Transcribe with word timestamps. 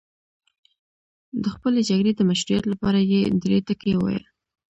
د 1.43 1.45
خپلې 1.53 1.79
جګړې 1.89 2.11
د 2.15 2.21
مشروعیت 2.29 2.65
لپاره 2.71 2.99
یې 3.11 3.21
درې 3.43 3.59
ټکي 3.67 3.91
وویل. 3.95 4.25